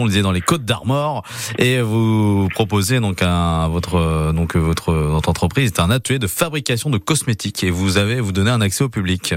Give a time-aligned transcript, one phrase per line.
[0.00, 1.24] on le disait dans les Côtes d'Armor
[1.58, 6.88] et vous proposez donc un votre donc votre, votre entreprise est un atelier de fabrication
[6.88, 9.34] de cosmétiques et vous avez vous donnez un accès au public.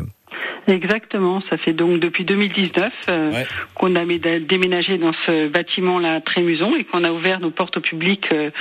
[0.67, 3.47] Exactement, ça fait donc depuis 2019 euh, Ouais.
[3.73, 7.81] qu'on a mé- déménagé dans ce bâtiment-là Trémuson et qu'on a ouvert nos portes au
[7.81, 8.51] public euh,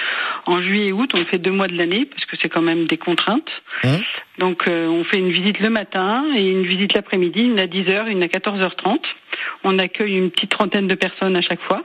[0.47, 1.11] en juillet et août.
[1.13, 3.51] On fait deux mois de l'année parce que c'est quand même des contraintes.
[3.85, 3.89] Mmh.
[4.39, 8.07] Donc euh, on fait une visite le matin et une visite l'après-midi, une à 10h,
[8.09, 9.01] une à 14h30.
[9.65, 11.83] On accueille une petite trentaine de personnes à chaque fois.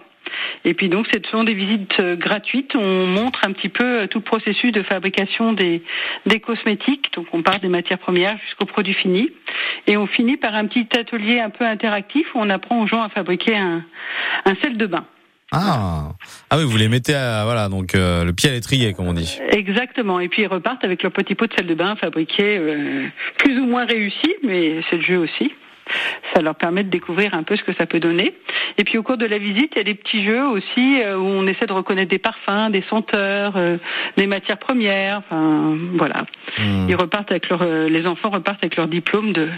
[0.64, 2.75] Et puis donc, ce sont des visites euh, gratuites.
[2.75, 5.83] On montre un petit peu euh, tout le processus de fabrication des,
[6.25, 7.11] des cosmétiques.
[7.14, 9.30] Donc, on part des matières premières jusqu'au produit fini.
[9.88, 13.02] Et on finit par un petit atelier un peu interactif où on apprend aux gens
[13.02, 13.83] à fabriquer un,
[14.46, 15.06] un sel de bain.
[15.52, 16.10] Ah
[16.50, 19.14] ah oui vous les mettez à, voilà donc euh, le pied à l'étrier comme on
[19.14, 19.39] dit.
[19.52, 20.19] Exactement.
[20.19, 23.05] Et puis ils repartent avec leur petit pot de sel de bain fabriqué euh,
[23.38, 25.54] plus ou moins réussi, mais c'est le jeu aussi.
[26.34, 28.34] Ça leur permet de découvrir un peu ce que ça peut donner.
[28.78, 31.18] Et puis au cours de la visite, il y a des petits jeux aussi euh,
[31.18, 33.78] où on essaie de reconnaître des parfums, des senteurs, euh,
[34.17, 35.17] des matières premières.
[35.19, 36.25] Enfin voilà.
[36.58, 36.89] Mmh.
[36.89, 39.50] Ils repartent avec leur, euh, les enfants repartent avec leur diplôme de,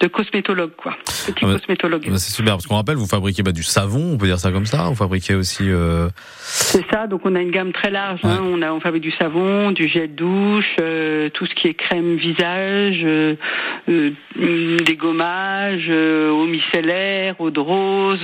[0.00, 0.96] de cosmétologue quoi.
[1.26, 2.02] Petit Ah bah, cosmétologue.
[2.08, 4.50] Bah, c'est super parce qu'on rappelle vous fabriquez bah, du savon on peut dire ça
[4.52, 8.20] comme ça vous fabriquez aussi euh, C'est ça, donc on a une gamme très large.
[8.24, 8.40] hein.
[8.42, 11.74] On, a, on fabrique du savon, du gel de douche, euh, tout ce qui est
[11.74, 13.34] crème visage, euh,
[13.88, 18.20] des gommages, eau micellaire, eau de rose,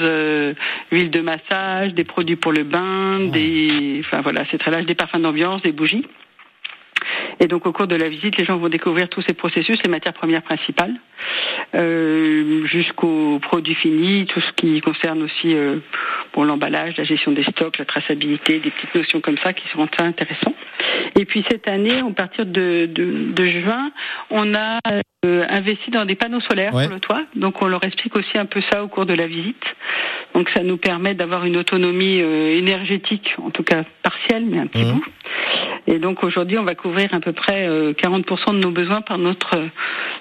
[0.92, 4.94] huile de massage, des produits pour le bain, des, enfin voilà, c'est très large, des
[4.94, 6.04] parfums d'ambiance, des bougies.
[7.42, 9.88] Et donc au cours de la visite, les gens vont découvrir tous ces processus, les
[9.90, 10.94] matières premières principales,
[11.74, 15.76] euh, jusqu'aux produits finis, tout ce qui concerne aussi euh,
[16.34, 19.86] bon, l'emballage, la gestion des stocks, la traçabilité, des petites notions comme ça qui seront
[19.86, 20.54] très intéressantes.
[21.18, 23.90] Et puis cette année, à partir de, de, de juin,
[24.30, 24.78] on a
[25.24, 26.84] euh, investi dans des panneaux solaires Ouais.
[26.84, 27.22] sur le toit.
[27.36, 29.64] Donc on leur explique aussi un peu ça au cours de la visite.
[30.34, 34.66] Donc ça nous permet d'avoir une autonomie euh, énergétique, en tout cas partielle, mais un
[34.66, 34.92] petit Mhm.
[34.92, 35.04] bout.
[35.90, 39.18] Et donc aujourd'hui, on va couvrir à peu près euh, 40% de nos besoins par
[39.18, 39.66] notre euh,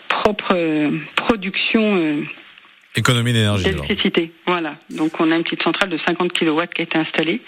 [0.08, 2.24] propre euh, production euh,
[3.00, 3.64] économie d'énergie.
[3.64, 4.32] d'électricité.
[4.46, 4.76] Voilà.
[4.90, 7.42] Donc on a une petite centrale de 50 kW qui a été installée.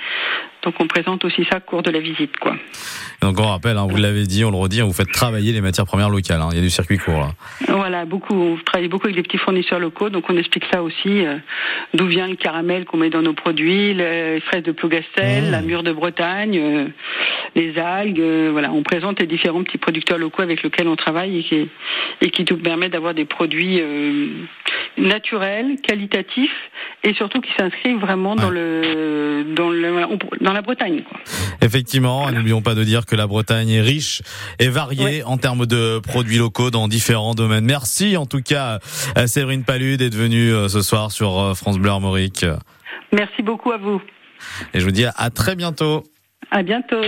[0.64, 2.56] Donc on présente aussi ça au cours de la visite, quoi.
[3.22, 5.52] Et donc on rappelle hein, vous l'avez dit on le redit hein, vous faites travailler
[5.54, 6.50] les matières premières locales hein.
[6.52, 7.30] il y a du circuit court là.
[7.68, 8.36] Voilà, beaucoup.
[8.36, 11.26] On travaille beaucoup avec des petits fournisseurs locaux, donc on explique ça aussi.
[11.26, 11.38] euh,
[11.96, 15.52] D'où vient le caramel qu'on met dans nos produits, les fraises de Plougastel, Mmh.
[15.52, 16.88] la mûre de Bretagne, euh,
[17.56, 18.20] les algues.
[18.20, 21.68] euh, voilà, on présente les différents petits producteurs locaux avec lesquels on travaille et qui,
[22.22, 23.82] et qui nous permettent d'avoir des produits
[25.02, 26.52] naturels, qualitatifs
[27.04, 30.06] et surtout qui s'inscrivent vraiment dans le dans le
[30.42, 31.04] dans la Bretagne.
[31.04, 31.20] Quoi.
[31.62, 34.22] Effectivement, n'oublions pas de dire que la Bretagne est riche
[34.60, 35.24] et variée Ouais.
[35.24, 37.66] en termes de produits locaux dans différents domaines.
[37.66, 38.80] Merci en tout cas
[39.16, 42.46] à Séverine Palud d'être venue euh, ce soir sur euh, France Bleu Armorique.
[43.14, 44.02] Merci beaucoup à vous.
[44.74, 46.04] Et je vous dis à très bientôt.
[46.52, 47.02] À bientôt.